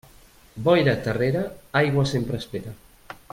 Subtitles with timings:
[0.67, 1.43] Boira terrera,
[1.83, 2.75] aigua sempre espera.